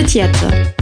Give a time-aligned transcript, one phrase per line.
[0.00, 0.74] mit Jette.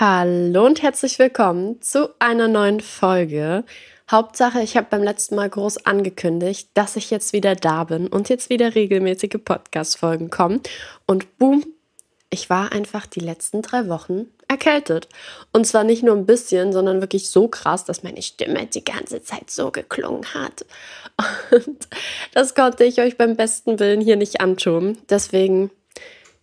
[0.00, 3.62] Hallo und herzlich willkommen zu einer neuen Folge.
[4.10, 8.30] Hauptsache, ich habe beim letzten Mal groß angekündigt, dass ich jetzt wieder da bin und
[8.30, 10.60] jetzt wieder regelmäßige Podcast-Folgen kommen.
[11.06, 11.64] Und boom,
[12.30, 15.08] ich war einfach die letzten drei Wochen erkältet.
[15.52, 19.22] Und zwar nicht nur ein bisschen, sondern wirklich so krass, dass meine Stimme die ganze
[19.22, 20.66] Zeit so geklungen hat.
[21.52, 21.86] Und
[22.34, 24.98] das konnte ich euch beim besten Willen hier nicht antun.
[25.08, 25.70] Deswegen,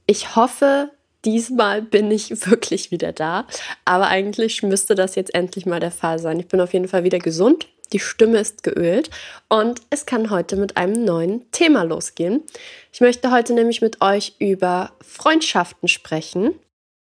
[0.08, 0.92] ich hoffe,
[1.26, 3.48] diesmal bin ich wirklich wieder da.
[3.84, 6.40] Aber eigentlich müsste das jetzt endlich mal der Fall sein.
[6.40, 7.68] Ich bin auf jeden Fall wieder gesund.
[7.94, 9.12] Die Stimme ist geölt
[9.48, 12.42] und es kann heute mit einem neuen Thema losgehen.
[12.92, 16.56] Ich möchte heute nämlich mit euch über Freundschaften sprechen,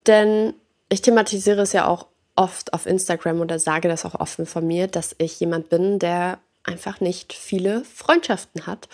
[0.08, 0.54] denn
[0.88, 4.88] ich thematisiere es ja auch oft auf Instagram oder sage das auch offen von mir,
[4.88, 8.88] dass ich jemand bin, der einfach nicht viele Freundschaften hat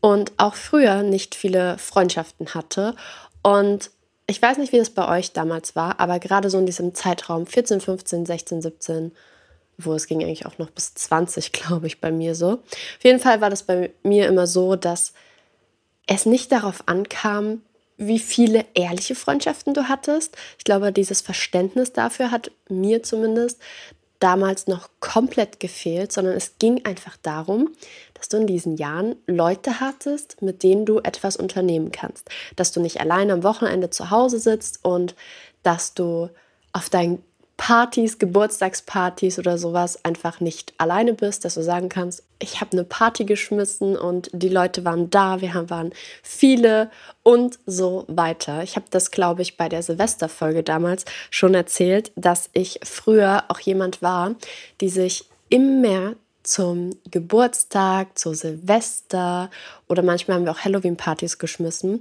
[0.00, 2.94] und auch früher nicht viele Freundschaften hatte.
[3.42, 3.90] Und
[4.26, 7.46] ich weiß nicht, wie das bei euch damals war, aber gerade so in diesem Zeitraum
[7.46, 9.12] 14, 15, 16, 17,
[9.76, 12.52] wo es ging eigentlich auch noch bis 20, glaube ich, bei mir so.
[12.52, 15.12] Auf jeden Fall war das bei mir immer so, dass
[16.06, 17.62] es nicht darauf ankam,
[17.96, 20.36] wie viele ehrliche Freundschaften du hattest.
[20.58, 23.60] Ich glaube, dieses Verständnis dafür hat mir zumindest
[24.24, 27.68] damals noch komplett gefehlt, sondern es ging einfach darum,
[28.14, 32.30] dass du in diesen Jahren Leute hattest, mit denen du etwas unternehmen kannst.
[32.56, 35.14] Dass du nicht allein am Wochenende zu Hause sitzt und
[35.62, 36.30] dass du
[36.72, 37.22] auf deinen
[37.56, 42.84] Partys, Geburtstagspartys oder sowas einfach nicht alleine bist, dass du sagen kannst, ich habe eine
[42.84, 46.90] Party geschmissen und die Leute waren da, wir waren viele
[47.22, 48.62] und so weiter.
[48.62, 53.60] Ich habe das, glaube ich, bei der Silvesterfolge damals schon erzählt, dass ich früher auch
[53.60, 54.34] jemand war,
[54.80, 59.50] die sich immer zum Geburtstag, zu Silvester
[59.88, 62.00] oder manchmal haben wir auch Halloween-Partys geschmissen,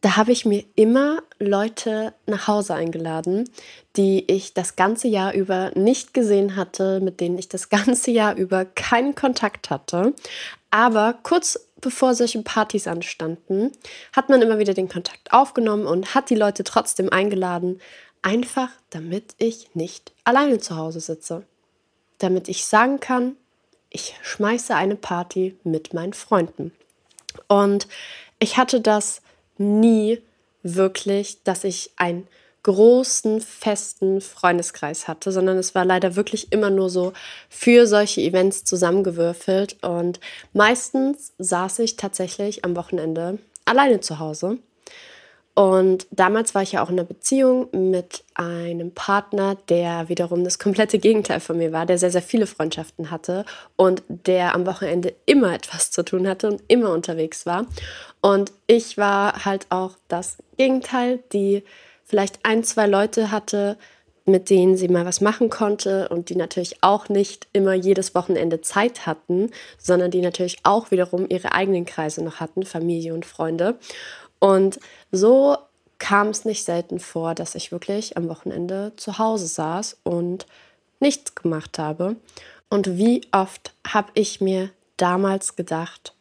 [0.00, 3.48] da habe ich mir immer Leute nach Hause eingeladen,
[3.96, 8.34] die ich das ganze Jahr über nicht gesehen hatte, mit denen ich das ganze Jahr
[8.34, 10.14] über keinen Kontakt hatte.
[10.70, 13.72] Aber kurz bevor solche Partys anstanden,
[14.12, 17.80] hat man immer wieder den Kontakt aufgenommen und hat die Leute trotzdem eingeladen,
[18.22, 21.44] einfach damit ich nicht alleine zu Hause sitze.
[22.18, 23.36] Damit ich sagen kann,
[23.88, 26.72] ich schmeiße eine Party mit meinen Freunden.
[27.48, 27.88] Und
[28.38, 29.22] ich hatte das
[29.60, 30.20] nie
[30.62, 32.26] wirklich, dass ich einen
[32.62, 37.12] großen, festen Freundeskreis hatte, sondern es war leider wirklich immer nur so
[37.48, 39.82] für solche Events zusammengewürfelt.
[39.82, 40.20] Und
[40.52, 44.58] meistens saß ich tatsächlich am Wochenende alleine zu Hause
[45.54, 50.58] und damals war ich ja auch in einer Beziehung mit einem Partner, der wiederum das
[50.58, 53.44] komplette Gegenteil von mir war, der sehr, sehr viele Freundschaften hatte
[53.76, 57.66] und der am Wochenende immer etwas zu tun hatte und immer unterwegs war.
[58.20, 61.64] Und ich war halt auch das Gegenteil, die
[62.04, 63.76] vielleicht ein, zwei Leute hatte,
[64.26, 68.60] mit denen sie mal was machen konnte und die natürlich auch nicht immer jedes Wochenende
[68.60, 73.78] Zeit hatten, sondern die natürlich auch wiederum ihre eigenen Kreise noch hatten, Familie und Freunde.
[74.40, 74.80] Und
[75.12, 75.56] so
[75.98, 80.46] kam es nicht selten vor, dass ich wirklich am Wochenende zu Hause saß und
[80.98, 82.16] nichts gemacht habe.
[82.68, 86.14] Und wie oft habe ich mir damals gedacht,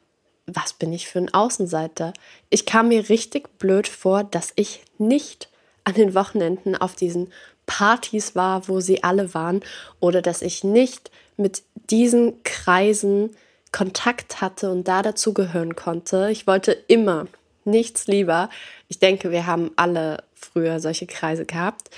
[0.46, 2.13] was bin ich für ein Außenseiter?
[2.50, 5.50] Ich kam mir richtig blöd vor, dass ich nicht
[5.84, 7.31] an den Wochenenden auf diesen
[7.66, 9.62] Partys war, wo sie alle waren,
[10.00, 13.36] oder dass ich nicht mit diesen Kreisen
[13.72, 16.30] Kontakt hatte und da dazugehören konnte.
[16.31, 17.28] Ich wollte immer
[17.66, 18.50] nichts lieber.
[18.88, 21.90] Ich denke, wir haben alle früher solche Kreise gehabt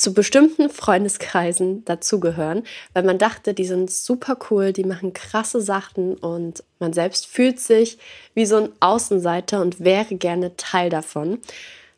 [0.00, 2.62] zu bestimmten Freundeskreisen dazugehören,
[2.94, 7.60] weil man dachte, die sind super cool, die machen krasse Sachen und man selbst fühlt
[7.60, 7.98] sich
[8.34, 11.38] wie so ein Außenseiter und wäre gerne Teil davon.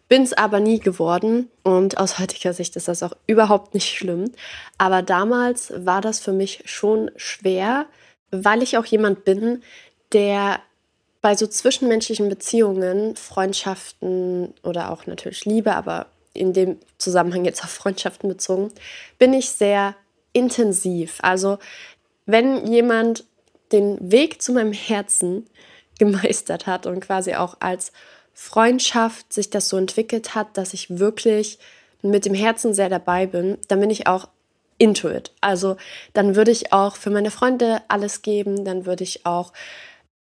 [0.09, 4.33] Bin es aber nie geworden und aus heutiger Sicht ist das auch überhaupt nicht schlimm.
[4.79, 7.87] Aber damals war das für mich schon schwer,
[8.33, 9.63] weil ich auch jemand bin,
[10.13, 10.61] der
[11.23, 17.71] bei so zwischenmenschlichen Beziehungen, Freundschaften oder auch natürlich Liebe, aber in dem Zusammenhang jetzt auf
[17.71, 18.73] Freundschaften bezogen,
[19.19, 19.95] bin ich sehr
[20.33, 21.19] intensiv.
[21.23, 21.59] Also
[22.27, 23.25] wenn jemand
[23.71, 25.47] den Weg zu meinem Herzen
[25.99, 27.93] gemeistert hat und quasi auch als
[28.35, 31.59] Freundschaft sich das so entwickelt hat, dass ich wirklich
[32.01, 34.27] mit dem Herzen sehr dabei bin, dann bin ich auch
[34.79, 35.31] into it.
[35.41, 35.77] Also
[36.15, 39.53] dann würde ich auch für meine Freunde alles geben, dann würde ich auch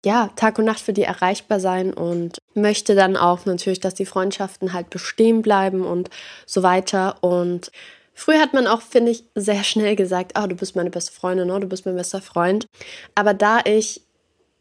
[0.04, 4.06] ja, Tag und Nacht für die erreichbar sein und möchte dann auch natürlich, dass die
[4.06, 6.10] Freundschaften halt bestehen bleiben und
[6.44, 7.22] so weiter.
[7.22, 7.70] Und
[8.14, 11.50] früher hat man auch, finde ich, sehr schnell gesagt, oh, du bist meine beste Freundin,
[11.50, 12.66] oh, du bist mein bester Freund.
[13.14, 14.02] Aber da ich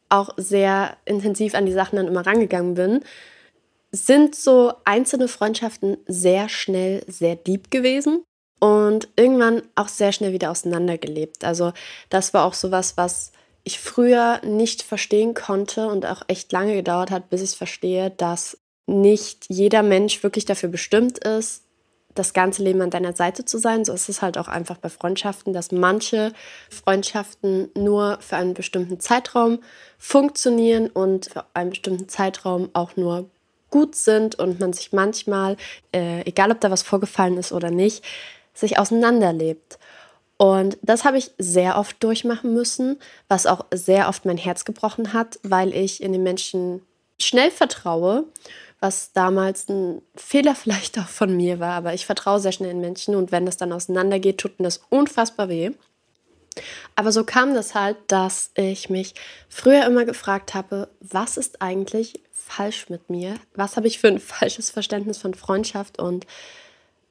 [0.10, 3.04] auch sehr intensiv an die Sachen dann immer rangegangen bin,
[3.92, 8.24] sind so einzelne Freundschaften sehr schnell sehr deep gewesen
[8.60, 11.44] und irgendwann auch sehr schnell wieder auseinandergelebt.
[11.44, 11.74] Also
[12.10, 13.32] das war auch sowas, was
[13.64, 18.58] ich früher nicht verstehen konnte und auch echt lange gedauert hat, bis ich verstehe, dass
[18.88, 21.64] nicht jeder Mensch wirklich dafür bestimmt ist,
[22.16, 23.86] das ganze Leben an deiner Seite zu sein.
[23.86, 26.34] So ist es halt auch einfach bei Freundschaften, dass manche
[26.70, 29.60] Freundschaften nur für einen bestimmten Zeitraum
[29.98, 33.30] funktionieren und für einen bestimmten Zeitraum auch nur
[33.70, 35.56] gut sind und man sich manchmal,
[35.94, 38.04] äh, egal ob da was vorgefallen ist oder nicht,
[38.54, 39.80] sich auseinanderlebt.
[40.42, 42.98] Und das habe ich sehr oft durchmachen müssen,
[43.28, 46.82] was auch sehr oft mein Herz gebrochen hat, weil ich in den Menschen
[47.20, 48.24] schnell vertraue,
[48.80, 52.82] was damals ein Fehler vielleicht auch von mir war, aber ich vertraue sehr schnell in
[52.82, 55.74] Menschen und wenn das dann auseinandergeht, tut mir das unfassbar weh.
[56.96, 59.14] Aber so kam das halt, dass ich mich
[59.48, 63.36] früher immer gefragt habe, was ist eigentlich falsch mit mir?
[63.54, 66.26] Was habe ich für ein falsches Verständnis von Freundschaft und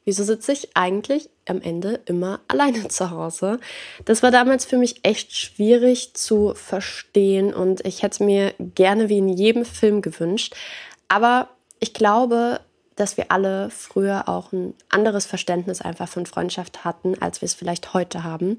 [0.04, 3.60] Wieso sitze ich eigentlich am Ende immer alleine zu Hause?
[4.04, 9.18] Das war damals für mich echt schwierig zu verstehen und ich hätte mir gerne wie
[9.18, 10.54] in jedem Film gewünscht.
[11.08, 11.50] Aber
[11.80, 12.60] ich glaube,
[12.96, 17.54] dass wir alle früher auch ein anderes Verständnis einfach von Freundschaft hatten, als wir es
[17.54, 18.58] vielleicht heute haben.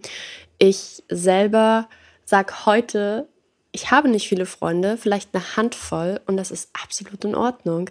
[0.58, 1.88] Ich selber
[2.26, 3.28] sage heute,
[3.72, 7.90] ich habe nicht viele Freunde, vielleicht eine Handvoll und das ist absolut in Ordnung.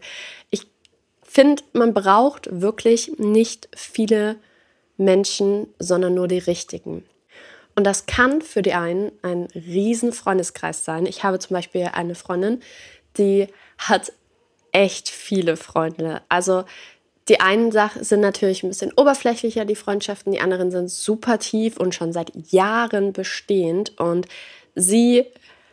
[0.51, 0.67] Ich
[1.31, 4.37] finde, man braucht wirklich nicht viele
[4.97, 7.05] Menschen, sondern nur die richtigen.
[7.77, 11.07] Und das kann für die einen ein riesen Freundeskreis sein.
[11.07, 12.61] Ich habe zum Beispiel eine Freundin,
[13.17, 13.47] die
[13.79, 14.13] hat
[14.73, 16.23] echt viele Freunde.
[16.29, 16.65] Also
[17.29, 21.95] die einen sind natürlich ein bisschen oberflächlicher, die Freundschaften, die anderen sind super tief und
[21.95, 23.99] schon seit Jahren bestehend.
[24.01, 24.27] Und
[24.75, 25.27] sie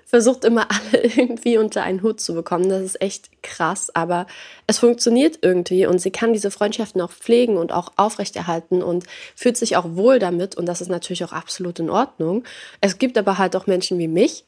[0.07, 2.69] versucht immer alle irgendwie unter einen Hut zu bekommen.
[2.69, 4.25] Das ist echt krass, aber
[4.65, 9.05] es funktioniert irgendwie und sie kann diese Freundschaften auch pflegen und auch aufrechterhalten und
[9.35, 12.43] fühlt sich auch wohl damit und das ist natürlich auch absolut in Ordnung.
[12.81, 14.45] Es gibt aber halt auch Menschen wie mich,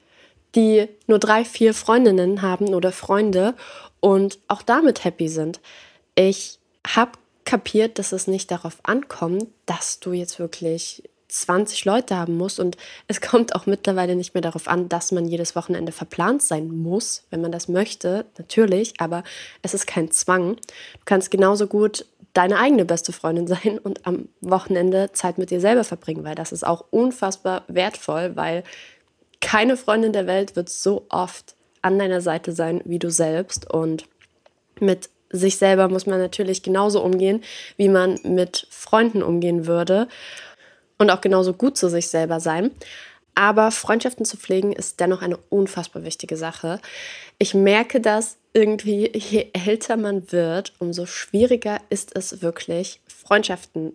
[0.56, 3.54] die nur drei, vier Freundinnen haben oder Freunde
[4.00, 5.60] und auch damit happy sind.
[6.16, 6.58] Ich
[6.88, 7.12] habe
[7.44, 12.60] kapiert, dass es nicht darauf ankommt, dass du jetzt wirklich 20 Leute haben muss.
[12.60, 12.76] Und
[13.08, 17.24] es kommt auch mittlerweile nicht mehr darauf an, dass man jedes Wochenende verplant sein muss,
[17.30, 19.24] wenn man das möchte, natürlich, aber
[19.62, 20.56] es ist kein Zwang.
[20.56, 25.62] Du kannst genauso gut deine eigene beste Freundin sein und am Wochenende Zeit mit dir
[25.62, 28.64] selber verbringen, weil das ist auch unfassbar wertvoll, weil
[29.42, 34.06] keine Freundin der Welt wird so oft an deiner Seite sein wie du selbst und
[34.80, 37.44] mit sich selber muss man natürlich genauso umgehen,
[37.78, 40.08] wie man mit Freunden umgehen würde
[41.00, 42.72] und auch genauso gut zu sich selber sein.
[43.34, 46.80] Aber Freundschaften zu pflegen ist dennoch eine unfassbar wichtige Sache.
[47.38, 53.94] Ich merke das irgendwie, je älter man wird, umso schwieriger ist es wirklich, Freundschaften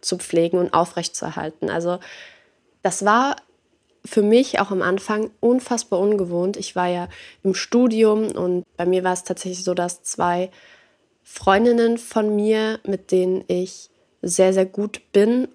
[0.00, 1.70] zu pflegen und aufrechtzuerhalten.
[1.70, 1.98] Also
[2.82, 3.36] das war
[4.04, 6.56] für mich auch am Anfang unfassbar ungewohnt.
[6.56, 7.08] Ich war ja
[7.42, 10.50] im Studium und bei mir war es tatsächlich so, dass zwei
[11.22, 13.88] Freundinnen von mir, mit denen ich
[14.20, 15.48] sehr, sehr gut bin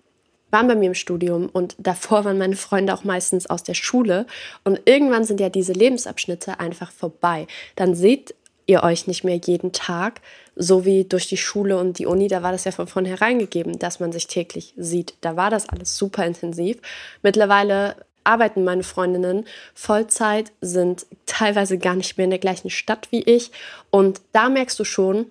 [0.51, 4.25] waren bei mir im Studium und davor waren meine Freunde auch meistens aus der Schule.
[4.63, 7.47] Und irgendwann sind ja diese Lebensabschnitte einfach vorbei.
[7.75, 10.21] Dann seht ihr euch nicht mehr jeden Tag,
[10.55, 12.27] so wie durch die Schule und die Uni.
[12.27, 15.15] Da war das ja von vornherein gegeben, dass man sich täglich sieht.
[15.21, 16.77] Da war das alles super intensiv.
[17.23, 23.23] Mittlerweile arbeiten meine Freundinnen Vollzeit, sind teilweise gar nicht mehr in der gleichen Stadt wie
[23.23, 23.51] ich.
[23.89, 25.25] Und da merkst du schon,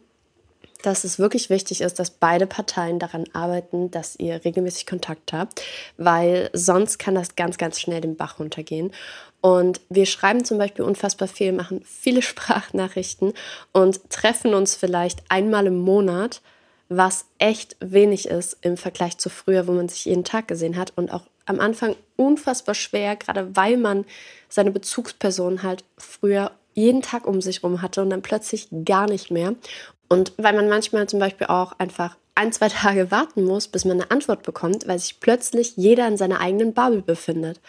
[0.83, 5.63] dass es wirklich wichtig ist, dass beide Parteien daran arbeiten, dass ihr regelmäßig Kontakt habt,
[5.97, 8.93] weil sonst kann das ganz, ganz schnell den Bach runtergehen.
[9.41, 13.33] Und wir schreiben zum Beispiel unfassbar viel, machen viele Sprachnachrichten
[13.73, 16.41] und treffen uns vielleicht einmal im Monat,
[16.89, 20.93] was echt wenig ist im Vergleich zu früher, wo man sich jeden Tag gesehen hat
[20.97, 24.05] und auch am Anfang unfassbar schwer, gerade weil man
[24.49, 29.31] seine Bezugsperson halt früher jeden Tag um sich rum hatte und dann plötzlich gar nicht
[29.31, 29.55] mehr.
[30.09, 34.01] Und weil man manchmal zum Beispiel auch einfach ein, zwei Tage warten muss, bis man
[34.01, 37.61] eine Antwort bekommt, weil sich plötzlich jeder in seiner eigenen Bubble befindet.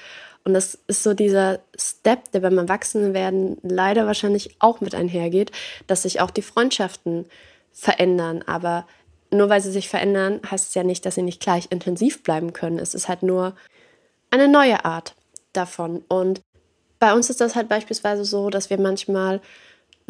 [0.43, 5.51] Und das ist so dieser Step, der beim Erwachsenenwerden leider wahrscheinlich auch mit einhergeht,
[5.87, 7.25] dass sich auch die Freundschaften
[7.71, 8.43] verändern.
[8.45, 8.85] Aber
[9.31, 12.53] nur weil sie sich verändern, heißt es ja nicht, dass sie nicht gleich intensiv bleiben
[12.53, 12.79] können.
[12.79, 13.55] Es ist halt nur
[14.31, 15.15] eine neue Art
[15.53, 16.03] davon.
[16.07, 16.41] Und
[16.99, 19.41] bei uns ist das halt beispielsweise so, dass wir manchmal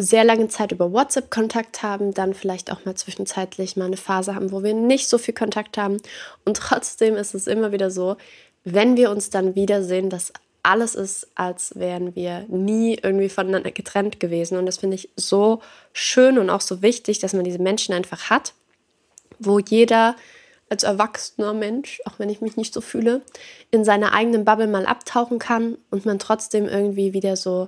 [0.01, 4.33] sehr lange Zeit über WhatsApp Kontakt haben, dann vielleicht auch mal zwischenzeitlich mal eine Phase
[4.33, 5.97] haben, wo wir nicht so viel Kontakt haben.
[6.45, 8.15] Und trotzdem ist es immer wieder so,
[8.63, 10.31] wenn wir uns dann wiedersehen, dass
[10.63, 14.57] alles ist, als wären wir nie irgendwie voneinander getrennt gewesen.
[14.57, 18.29] Und das finde ich so schön und auch so wichtig, dass man diese Menschen einfach
[18.29, 18.53] hat,
[19.37, 20.15] wo jeder
[20.69, 23.21] als erwachsener Mensch, auch wenn ich mich nicht so fühle,
[23.69, 27.67] in seiner eigenen Bubble mal abtauchen kann und man trotzdem irgendwie wieder so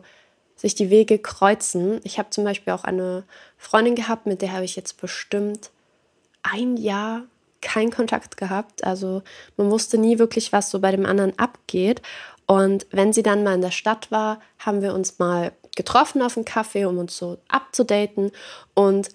[0.62, 2.00] sich die Wege kreuzen.
[2.04, 3.24] Ich habe zum Beispiel auch eine
[3.58, 5.72] Freundin gehabt, mit der habe ich jetzt bestimmt
[6.44, 7.24] ein Jahr
[7.62, 8.84] keinen Kontakt gehabt.
[8.84, 9.24] Also
[9.58, 12.04] man wusste nie wirklich, was so bei dem anderen abgeht.
[12.46, 16.38] Und wenn sie dann mal in der Stadt war, haben wir uns mal getroffen auf
[16.38, 18.32] einen Kaffee, um uns so abzudaten.
[18.76, 19.10] Und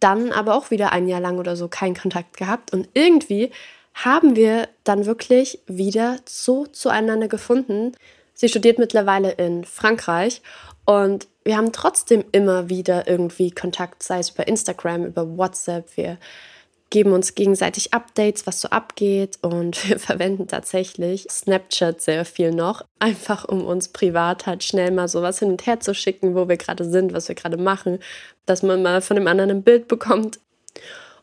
[0.00, 2.72] dann aber auch wieder ein Jahr lang oder so keinen Kontakt gehabt.
[2.72, 3.50] Und irgendwie
[3.92, 7.92] haben wir dann wirklich wieder so zueinander gefunden.
[8.40, 10.42] Sie studiert mittlerweile in Frankreich
[10.84, 15.96] und wir haben trotzdem immer wieder irgendwie Kontakt, sei es über Instagram, über WhatsApp.
[15.96, 16.18] Wir
[16.88, 22.84] geben uns gegenseitig Updates, was so abgeht und wir verwenden tatsächlich Snapchat sehr viel noch,
[23.00, 26.58] einfach um uns privat halt schnell mal sowas hin und her zu schicken, wo wir
[26.58, 27.98] gerade sind, was wir gerade machen,
[28.46, 30.38] dass man mal von dem anderen ein Bild bekommt.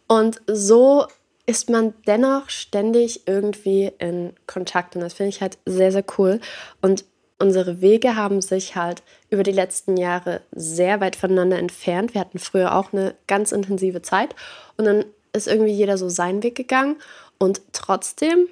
[0.10, 1.08] Und so
[1.46, 6.40] ist man dennoch ständig irgendwie in Kontakt und das finde ich halt sehr, sehr cool.
[6.82, 7.06] Und
[7.38, 12.14] unsere Wege haben sich halt über die letzten Jahre sehr weit voneinander entfernt.
[12.14, 14.36] Wir hatten früher auch eine ganz intensive Zeit
[14.78, 16.96] und dann ist irgendwie jeder so seinen Weg gegangen
[17.38, 18.48] und trotzdem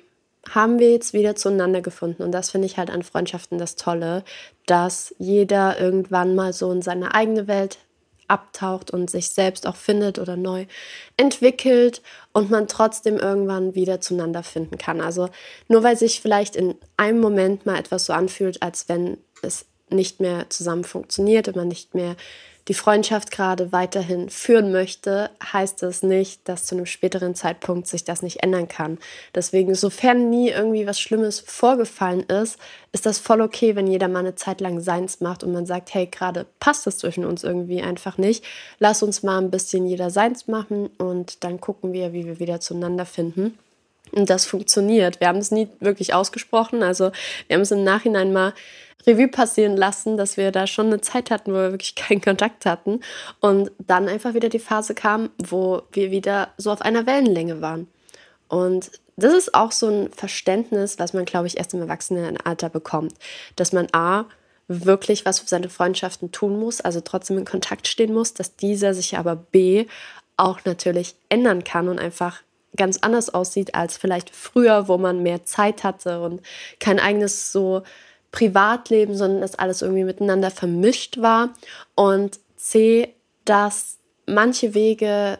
[0.50, 2.22] haben wir jetzt wieder zueinander gefunden.
[2.22, 4.24] Und das finde ich halt an Freundschaften das Tolle,
[4.66, 7.78] dass jeder irgendwann mal so in seine eigene Welt
[8.27, 10.65] abtaucht und sich selbst auch findet oder neu
[11.18, 12.01] entwickelt
[12.32, 15.01] und man trotzdem irgendwann wieder zueinander finden kann.
[15.01, 15.30] Also
[15.68, 20.20] nur weil sich vielleicht in einem Moment mal etwas so anfühlt, als wenn es nicht
[20.20, 22.15] mehr zusammen funktioniert und man nicht mehr
[22.67, 28.05] die Freundschaft gerade weiterhin führen möchte, heißt das nicht, dass zu einem späteren Zeitpunkt sich
[28.05, 29.00] das nicht ändern kann.
[29.36, 32.58] Deswegen, sofern nie irgendwie was Schlimmes vorgefallen ist,
[32.93, 35.93] ist das voll okay, wenn jeder mal eine Zeit lang seins macht und man sagt,
[35.93, 38.46] hey, gerade passt das zwischen uns irgendwie einfach nicht.
[38.79, 42.60] Lass uns mal ein bisschen jeder seins machen und dann gucken wir, wie wir wieder
[42.60, 43.58] zueinander finden.
[44.15, 45.20] Und das funktioniert.
[45.20, 46.84] Wir haben es nie wirklich ausgesprochen.
[46.84, 47.12] Also
[47.48, 48.53] wir haben es im Nachhinein mal
[49.05, 52.65] Revue passieren lassen, dass wir da schon eine Zeit hatten, wo wir wirklich keinen Kontakt
[52.65, 53.01] hatten.
[53.39, 57.88] Und dann einfach wieder die Phase kam, wo wir wieder so auf einer Wellenlänge waren.
[58.48, 63.13] Und das ist auch so ein Verständnis, was man, glaube ich, erst im Erwachsenenalter bekommt.
[63.55, 64.25] Dass man A,
[64.67, 68.93] wirklich was für seine Freundschaften tun muss, also trotzdem in Kontakt stehen muss, dass dieser
[68.93, 69.86] sich aber B
[70.38, 72.41] auch natürlich ändern kann und einfach
[72.75, 76.42] ganz anders aussieht als vielleicht früher, wo man mehr Zeit hatte und
[76.80, 77.84] kein eigenes so
[78.32, 81.53] Privatleben, sondern dass alles irgendwie miteinander vermischt war.
[81.96, 83.13] Und C,
[83.46, 85.38] dass manche Wege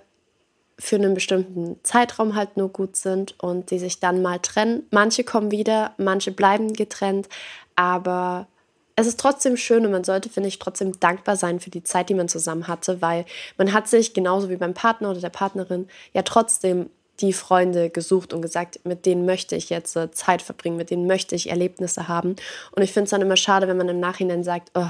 [0.78, 4.86] für einen bestimmten Zeitraum halt nur gut sind und die sich dann mal trennen.
[4.92, 7.30] Manche kommen wieder, manche bleiben getrennt,
[7.76, 8.48] aber
[8.96, 12.10] es ist trotzdem schön und man sollte, finde ich, trotzdem dankbar sein für die Zeit,
[12.10, 13.26] die man zusammen hatte, weil
[13.58, 16.90] man hat sich genauso wie beim Partner oder der Partnerin ja trotzdem
[17.22, 21.08] die Freunde gesucht und gesagt, mit denen möchte ich jetzt äh, Zeit verbringen, mit denen
[21.08, 22.36] möchte ich Erlebnisse haben.
[22.72, 24.90] Und ich finde es dann immer schade, wenn man im Nachhinein sagt, oh,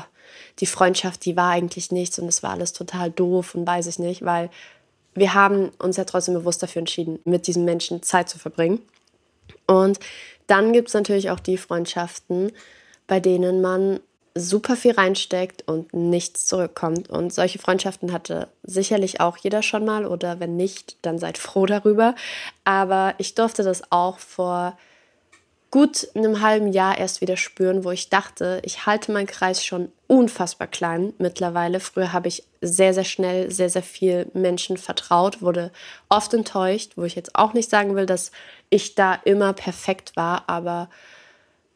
[0.59, 3.99] die Freundschaft, die war eigentlich nichts und es war alles total doof und weiß ich
[3.99, 4.49] nicht, weil
[5.15, 8.81] wir haben uns ja trotzdem bewusst dafür entschieden, mit diesen Menschen Zeit zu verbringen.
[9.67, 9.99] Und
[10.47, 12.51] dann gibt es natürlich auch die Freundschaften,
[13.05, 13.99] bei denen man
[14.35, 17.09] super viel reinsteckt und nichts zurückkommt.
[17.09, 21.65] Und solche Freundschaften hatte sicherlich auch jeder schon mal oder wenn nicht, dann seid froh
[21.65, 22.15] darüber.
[22.63, 24.77] Aber ich durfte das auch vor
[25.69, 29.91] gut einem halben Jahr erst wieder spüren, wo ich dachte, ich halte meinen Kreis schon
[30.05, 31.79] unfassbar klein mittlerweile.
[31.79, 35.71] Früher habe ich sehr, sehr schnell sehr, sehr viel Menschen vertraut, wurde
[36.09, 38.31] oft enttäuscht, wo ich jetzt auch nicht sagen will, dass
[38.69, 40.89] ich da immer perfekt war, aber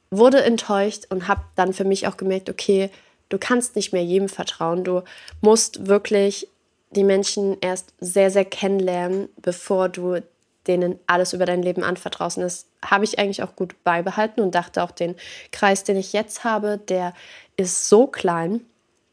[0.10, 2.90] wurde enttäuscht und habe dann für mich auch gemerkt, okay,
[3.30, 4.84] du kannst nicht mehr jedem vertrauen.
[4.84, 5.04] Du
[5.42, 6.48] musst wirklich
[6.92, 10.22] die Menschen erst sehr, sehr kennenlernen, bevor du
[10.68, 12.38] denen alles über dein Leben anvertraust.
[12.38, 15.16] Und das habe ich eigentlich auch gut beibehalten und dachte auch, den
[15.52, 17.14] Kreis, den ich jetzt habe, der
[17.56, 18.62] ist so klein.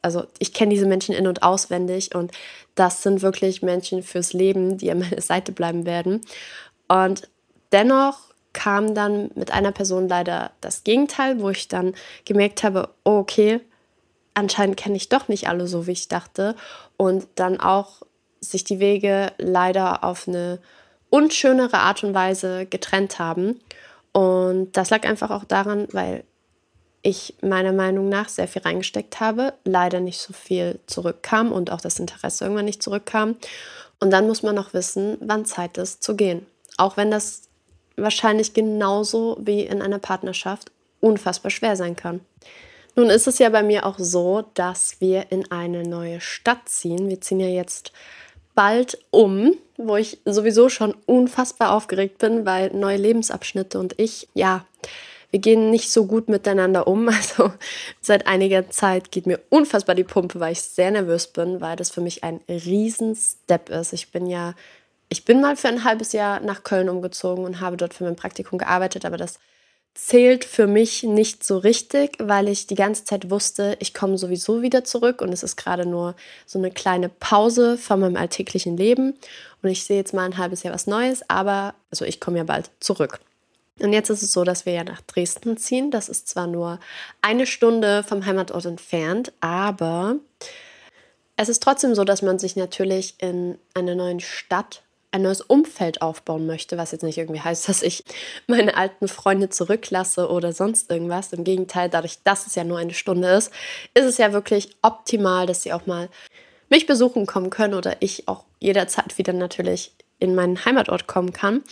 [0.03, 2.33] Also ich kenne diese Menschen in und auswendig und
[2.75, 6.21] das sind wirklich Menschen fürs Leben, die an meiner Seite bleiben werden.
[6.89, 7.29] Und
[7.73, 11.95] dennoch kam dann mit einer Person leider das Gegenteil, wo ich dann
[12.25, 13.61] gemerkt habe, oh, okay,
[14.33, 16.57] anscheinend kenne ich doch nicht alle so, wie ich dachte.
[16.97, 18.03] Und dann auch
[18.41, 20.61] sich die Wege leider auf eine
[21.11, 23.61] unschönere Art und Weise getrennt haben.
[24.13, 26.25] Und das lag einfach auch daran, weil
[27.03, 31.81] ich meiner Meinung nach sehr viel reingesteckt habe, leider nicht so viel zurückkam und auch
[31.81, 33.37] das Interesse irgendwann nicht zurückkam.
[34.01, 36.47] Und dann muss man noch wissen, wann Zeit ist zu gehen.
[36.77, 37.43] Auch wenn das
[37.97, 40.71] wahrscheinlich genauso wie in einer Partnerschaft
[41.01, 42.21] unfassbar schwer sein kann.
[42.97, 47.09] Nun ist es ja bei mir auch so, dass wir in eine neue Stadt ziehen.
[47.09, 47.93] Wir ziehen ja jetzt
[48.55, 54.65] bald um, wo ich sowieso schon unfassbar aufgeregt bin, weil neue Lebensabschnitte und ich, ja,
[55.33, 57.09] wir gehen nicht so gut miteinander um.
[57.13, 57.53] Also
[58.01, 61.91] seit einiger Zeit geht mir unfassbar die Pumpe, weil ich sehr nervös bin, weil das
[61.91, 63.93] für mich ein Riesen-Step ist.
[63.93, 64.55] Ich bin ja,
[65.09, 68.17] ich bin mal für ein halbes Jahr nach Köln umgezogen und habe dort für mein
[68.17, 69.39] Praktikum gearbeitet, aber das
[69.95, 74.61] zählt für mich nicht so richtig, weil ich die ganze Zeit wusste, ich komme sowieso
[74.61, 79.15] wieder zurück und es ist gerade nur so eine kleine Pause von meinem alltäglichen Leben
[79.63, 82.45] und ich sehe jetzt mal ein halbes Jahr was Neues, aber also ich komme ja
[82.45, 83.21] bald zurück.
[83.81, 85.91] Und jetzt ist es so, dass wir ja nach Dresden ziehen.
[85.91, 86.79] Das ist zwar nur
[87.23, 90.17] eine Stunde vom Heimatort entfernt, aber
[91.37, 94.83] es ist trotzdem so, dass man sich natürlich in einer neuen Stadt
[95.15, 98.03] ein neues Umfeld aufbauen möchte, was jetzt nicht irgendwie heißt, dass ich
[98.49, 101.33] meine alten Freunde zurücklasse oder sonst irgendwas.
[101.33, 103.53] Im Gegenteil, dadurch, dass es ja nur eine Stunde ist,
[103.95, 106.09] ist es ja wirklich optimal, dass sie auch mal
[106.69, 111.63] mich besuchen kommen können oder ich auch jederzeit wieder natürlich in meinen Heimatort kommen kann.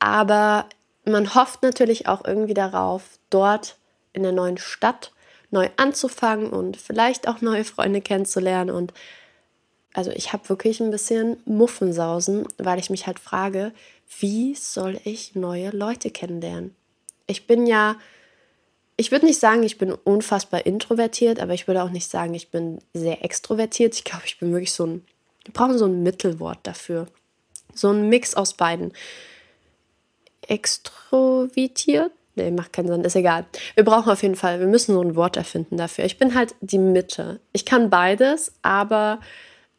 [0.00, 0.66] Aber
[1.04, 3.76] man hofft natürlich auch irgendwie darauf, dort
[4.12, 5.12] in der neuen Stadt
[5.52, 8.70] neu anzufangen und vielleicht auch neue Freunde kennenzulernen.
[8.70, 8.92] Und
[9.92, 13.72] also ich habe wirklich ein bisschen Muffensausen, weil ich mich halt frage,
[14.18, 16.74] wie soll ich neue Leute kennenlernen?
[17.26, 17.96] Ich bin ja,
[18.96, 22.50] ich würde nicht sagen, ich bin unfassbar introvertiert, aber ich würde auch nicht sagen, ich
[22.50, 23.94] bin sehr extrovertiert.
[23.94, 25.04] Ich glaube, ich bin wirklich so ein,
[25.44, 27.06] wir brauchen so ein Mittelwort dafür.
[27.74, 28.92] So ein Mix aus beiden
[30.46, 32.12] extrovertiert.
[32.36, 33.44] Nee, macht keinen Sinn, ist egal.
[33.74, 36.04] Wir brauchen auf jeden Fall, wir müssen so ein Wort erfinden dafür.
[36.04, 37.40] Ich bin halt die Mitte.
[37.52, 39.20] Ich kann beides, aber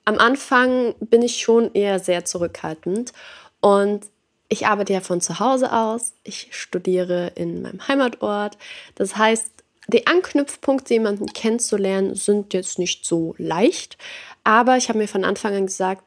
[0.06, 3.14] am Anfang bin ich schon eher sehr zurückhaltend.
[3.60, 4.08] Und
[4.50, 6.14] ich arbeite ja von zu Hause aus.
[6.24, 8.58] Ich studiere in meinem Heimatort.
[8.96, 9.50] Das heißt,
[9.88, 13.98] die Anknüpfpunkte, jemanden kennenzulernen, sind jetzt nicht so leicht.
[14.44, 16.04] Aber ich habe mir von Anfang an gesagt,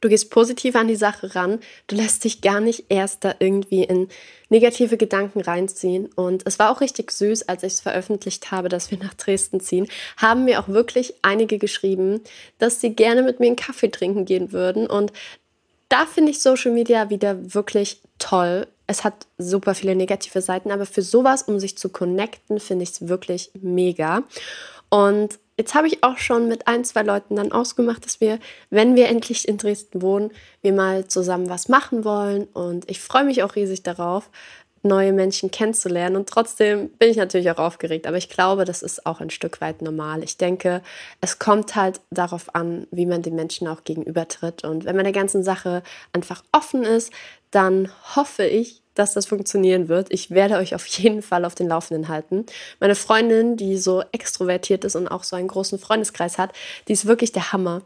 [0.00, 1.58] Du gehst positiv an die Sache ran.
[1.86, 4.08] Du lässt dich gar nicht erst da irgendwie in
[4.48, 6.06] negative Gedanken reinziehen.
[6.14, 9.60] Und es war auch richtig süß, als ich es veröffentlicht habe, dass wir nach Dresden
[9.60, 12.20] ziehen, haben mir auch wirklich einige geschrieben,
[12.58, 14.86] dass sie gerne mit mir einen Kaffee trinken gehen würden.
[14.86, 15.12] Und
[15.88, 18.66] da finde ich Social Media wieder wirklich toll.
[18.86, 22.90] Es hat super viele negative Seiten, aber für sowas, um sich zu connecten, finde ich
[22.90, 24.22] es wirklich mega.
[24.90, 28.38] Und Jetzt habe ich auch schon mit ein, zwei Leuten dann ausgemacht, dass wir,
[28.70, 30.30] wenn wir endlich in Dresden wohnen,
[30.62, 32.44] wir mal zusammen was machen wollen.
[32.44, 34.30] Und ich freue mich auch riesig darauf,
[34.82, 36.16] neue Menschen kennenzulernen.
[36.16, 38.06] Und trotzdem bin ich natürlich auch aufgeregt.
[38.06, 40.22] Aber ich glaube, das ist auch ein Stück weit normal.
[40.22, 40.82] Ich denke,
[41.20, 44.64] es kommt halt darauf an, wie man den Menschen auch gegenübertritt.
[44.64, 47.12] Und wenn man der ganzen Sache einfach offen ist,
[47.50, 50.12] dann hoffe ich, dass das funktionieren wird.
[50.12, 52.44] Ich werde euch auf jeden Fall auf den Laufenden halten.
[52.80, 56.52] Meine Freundin, die so extrovertiert ist und auch so einen großen Freundeskreis hat,
[56.88, 57.82] die ist wirklich der Hammer.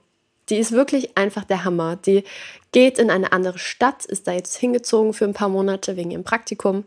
[0.53, 1.97] Die ist wirklich einfach der Hammer.
[1.97, 2.25] Die
[2.73, 6.25] geht in eine andere Stadt, ist da jetzt hingezogen für ein paar Monate wegen ihrem
[6.25, 6.85] Praktikum,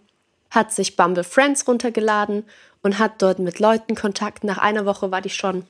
[0.52, 2.44] hat sich Bumble Friends runtergeladen
[2.84, 4.44] und hat dort mit Leuten Kontakt.
[4.44, 5.66] Nach einer Woche war die schon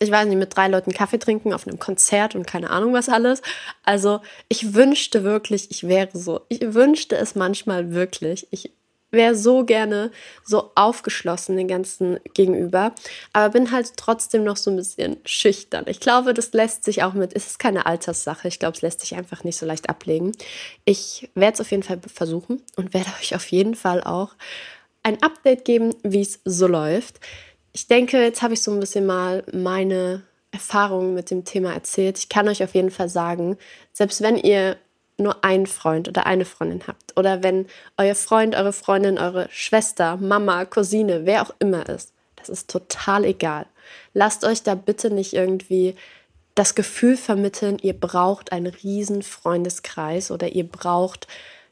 [0.00, 3.08] ich weiß nicht, mit drei Leuten Kaffee trinken auf einem Konzert und keine Ahnung was
[3.08, 3.42] alles.
[3.84, 6.42] Also ich wünschte wirklich, ich wäre so.
[6.48, 8.46] Ich wünschte es manchmal wirklich.
[8.50, 8.70] Ich
[9.10, 10.10] wäre so gerne
[10.44, 12.92] so aufgeschlossen den ganzen gegenüber,
[13.32, 15.84] aber bin halt trotzdem noch so ein bisschen schüchtern.
[15.88, 19.00] Ich glaube, das lässt sich auch mit, es ist keine Alterssache, ich glaube, es lässt
[19.00, 20.32] sich einfach nicht so leicht ablegen.
[20.84, 24.34] Ich werde es auf jeden Fall versuchen und werde euch auf jeden Fall auch
[25.02, 27.20] ein Update geben, wie es so läuft
[27.78, 32.18] ich denke, jetzt habe ich so ein bisschen mal meine Erfahrungen mit dem Thema erzählt.
[32.18, 33.56] Ich kann euch auf jeden Fall sagen,
[33.92, 34.76] selbst wenn ihr
[35.18, 40.16] nur einen Freund oder eine Freundin habt oder wenn euer Freund, eure Freundin, eure Schwester,
[40.16, 43.66] Mama, Cousine, wer auch immer ist, das ist total egal.
[44.14, 45.96] Lasst euch da bitte nicht irgendwie
[46.54, 51.28] das Gefühl vermitteln, ihr braucht einen riesen Freundeskreis oder ihr braucht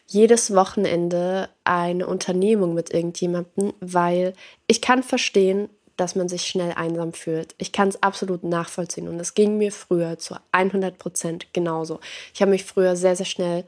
[0.06, 4.32] jedes Wochenende eine Unternehmung mit irgendjemandem, weil
[4.68, 7.54] ich kann verstehen, dass man sich schnell einsam fühlt.
[7.58, 12.00] Ich kann es absolut nachvollziehen und es ging mir früher zu 100 Prozent genauso.
[12.34, 13.64] Ich habe mich früher sehr, sehr schnell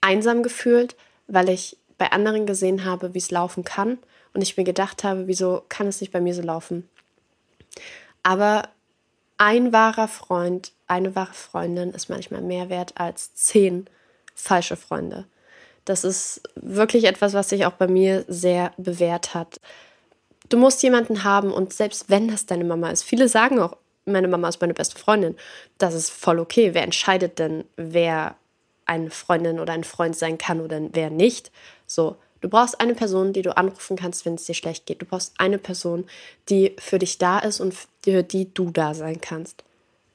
[0.00, 3.98] einsam gefühlt, weil ich bei anderen gesehen habe, wie es laufen kann
[4.32, 6.88] und ich mir gedacht habe, wieso kann es nicht bei mir so laufen?
[8.22, 8.68] Aber
[9.38, 13.88] ein wahrer Freund, eine wahre Freundin ist manchmal mehr wert als zehn
[14.34, 15.26] falsche Freunde.
[15.84, 19.60] Das ist wirklich etwas, was sich auch bei mir sehr bewährt hat.
[20.50, 24.28] Du musst jemanden haben und selbst wenn das deine Mama ist, viele sagen auch, meine
[24.28, 25.36] Mama ist meine beste Freundin,
[25.78, 26.74] das ist voll okay.
[26.74, 28.36] Wer entscheidet denn, wer
[28.84, 31.50] eine Freundin oder ein Freund sein kann oder wer nicht?
[31.86, 35.02] So, Du brauchst eine Person, die du anrufen kannst, wenn es dir schlecht geht.
[35.02, 36.06] Du brauchst eine Person,
[36.48, 39.62] die für dich da ist und für die du da sein kannst.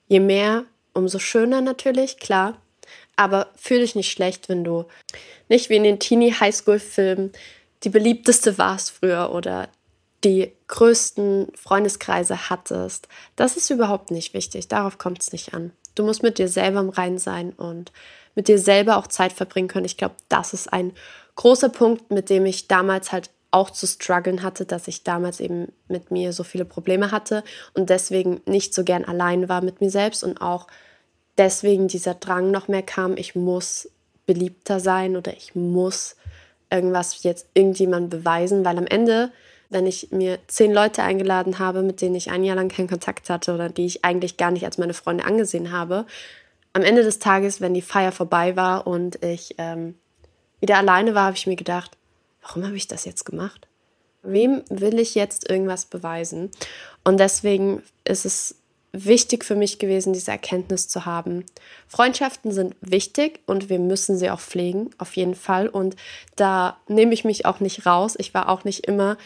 [0.07, 2.59] Je mehr, umso schöner natürlich, klar.
[3.15, 4.85] Aber fühl dich nicht schlecht, wenn du
[5.49, 7.31] nicht wie in den Teenie-Highschool-Filmen
[7.83, 9.69] die beliebteste warst früher oder
[10.25, 13.07] die größten Freundeskreise hattest.
[13.35, 14.67] Das ist überhaupt nicht wichtig.
[14.67, 15.71] Darauf kommt es nicht an.
[15.93, 17.93] Du musst mit dir selber im Reinen sein und
[18.33, 19.85] mit dir selber auch Zeit verbringen können.
[19.85, 20.91] Ich glaube, das ist ein
[21.35, 25.71] großer Punkt, mit dem ich damals halt auch zu strugglen hatte, dass ich damals eben
[25.87, 29.89] mit mir so viele Probleme hatte und deswegen nicht so gern allein war mit mir
[29.89, 30.67] selbst und auch
[31.37, 33.89] deswegen dieser Drang noch mehr kam, ich muss
[34.25, 36.17] beliebter sein oder ich muss
[36.69, 39.31] irgendwas jetzt irgendjemand beweisen, weil am Ende,
[39.75, 43.29] wenn ich mir zehn Leute eingeladen habe, mit denen ich ein Jahr lang keinen Kontakt
[43.29, 46.05] hatte oder die ich eigentlich gar nicht als meine Freunde angesehen habe,
[46.71, 49.95] am Ende des Tages, wenn die Feier vorbei war und ich ähm,
[50.61, 51.91] wieder alleine war, habe ich mir gedacht,
[52.41, 53.67] warum habe ich das jetzt gemacht?
[54.23, 56.51] Wem will ich jetzt irgendwas beweisen?
[57.03, 58.55] Und deswegen ist es
[58.93, 61.45] wichtig für mich gewesen, diese Erkenntnis zu haben.
[61.87, 65.67] Freundschaften sind wichtig und wir müssen sie auch pflegen, auf jeden Fall.
[65.67, 65.95] Und
[66.35, 68.15] da nehme ich mich auch nicht raus.
[68.17, 69.17] Ich war auch nicht immer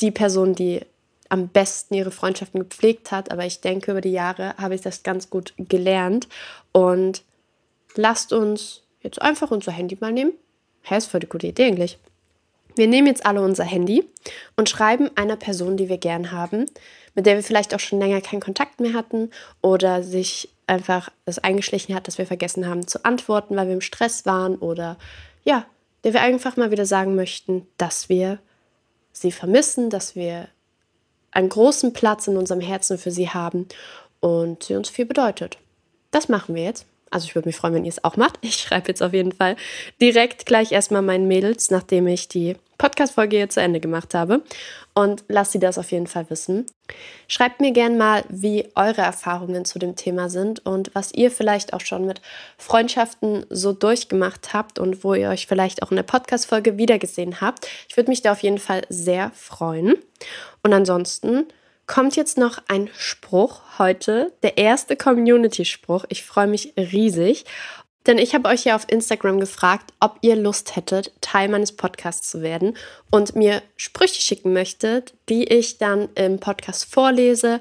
[0.00, 0.80] die Person, die
[1.28, 5.02] am besten ihre Freundschaften gepflegt hat, aber ich denke, über die Jahre habe ich das
[5.02, 6.28] ganz gut gelernt.
[6.72, 7.22] Und
[7.94, 10.32] lasst uns jetzt einfach unser Handy mal nehmen.
[10.82, 11.98] Hä, ist voll die gute Idee eigentlich.
[12.74, 14.04] Wir nehmen jetzt alle unser Handy
[14.56, 16.66] und schreiben einer Person, die wir gern haben,
[17.14, 21.38] mit der wir vielleicht auch schon länger keinen Kontakt mehr hatten oder sich einfach es
[21.38, 24.96] eingeschlichen hat, dass wir vergessen haben zu antworten, weil wir im Stress waren oder
[25.44, 25.66] ja,
[26.04, 28.38] der wir einfach mal wieder sagen möchten, dass wir
[29.12, 30.48] sie vermissen, dass wir
[31.30, 33.66] einen großen Platz in unserem Herzen für sie haben
[34.20, 35.58] und sie uns viel bedeutet.
[36.10, 36.86] Das machen wir jetzt.
[37.10, 38.38] Also ich würde mich freuen, wenn ihr es auch macht.
[38.40, 39.56] Ich schreibe jetzt auf jeden Fall
[40.00, 44.42] direkt gleich erstmal meinen Mädels, nachdem ich die Podcast-Folge hier zu Ende gemacht habe.
[44.94, 46.64] Und lasst sie das auf jeden Fall wissen.
[47.28, 51.74] Schreibt mir gern mal, wie eure Erfahrungen zu dem Thema sind und was ihr vielleicht
[51.74, 52.22] auch schon mit
[52.56, 57.68] Freundschaften so durchgemacht habt und wo ihr euch vielleicht auch in der Podcast-Folge wiedergesehen habt.
[57.88, 59.96] Ich würde mich da auf jeden Fall sehr freuen.
[60.62, 61.46] Und ansonsten
[61.86, 66.04] kommt jetzt noch ein Spruch heute, der erste Community-Spruch.
[66.08, 67.44] Ich freue mich riesig.
[68.06, 72.30] Denn ich habe euch ja auf Instagram gefragt, ob ihr Lust hättet, Teil meines Podcasts
[72.30, 72.76] zu werden
[73.10, 77.60] und mir Sprüche schicken möchtet, die ich dann im Podcast vorlese.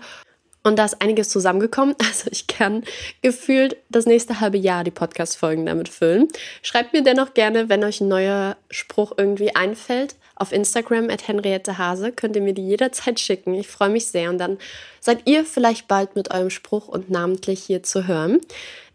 [0.63, 1.95] Und da ist einiges zusammengekommen.
[2.10, 2.84] Also ich kann
[3.21, 6.28] gefühlt das nächste halbe Jahr die Podcast-Folgen damit füllen.
[6.62, 11.78] Schreibt mir dennoch gerne, wenn euch ein neuer Spruch irgendwie einfällt auf Instagram at Henriette
[11.78, 12.12] Hase.
[12.12, 13.54] Könnt ihr mir die jederzeit schicken.
[13.54, 14.30] Ich freue mich sehr.
[14.30, 14.58] Und dann
[14.99, 18.39] seid ihr vielleicht bald mit eurem Spruch und namentlich hier zu hören.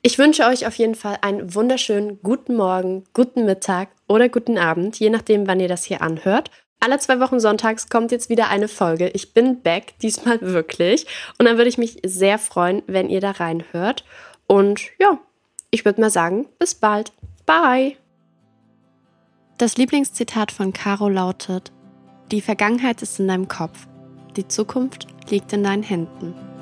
[0.06, 5.00] Ich wünsche euch auf jeden Fall einen wunderschönen guten Morgen, guten Mittag oder guten Abend,
[5.00, 6.50] je nachdem, wann ihr das hier anhört.
[6.78, 9.08] Alle zwei Wochen sonntags kommt jetzt wieder eine Folge.
[9.08, 11.06] Ich bin back, diesmal wirklich.
[11.38, 14.04] Und dann würde ich mich sehr freuen, wenn ihr da reinhört.
[14.46, 15.18] Und ja,
[15.70, 17.12] ich würde mal sagen, bis bald.
[17.46, 17.96] Bye.
[19.56, 21.72] Das Lieblingszitat von Caro lautet,
[22.30, 23.86] die Vergangenheit ist in deinem Kopf,
[24.36, 26.53] die Zukunft liegt in deinen Händen.